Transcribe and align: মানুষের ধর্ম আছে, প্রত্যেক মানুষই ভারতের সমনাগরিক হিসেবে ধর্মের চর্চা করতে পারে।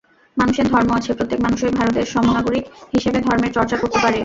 মানুষের 0.37 0.67
ধর্ম 0.67 0.89
আছে, 0.93 1.11
প্রত্যেক 1.13 1.39
মানুষই 1.41 1.73
ভারতের 1.79 2.05
সমনাগরিক 2.05 2.65
হিসেবে 2.93 3.17
ধর্মের 3.21 3.51
চর্চা 3.53 3.75
করতে 3.77 3.97
পারে। 4.03 4.19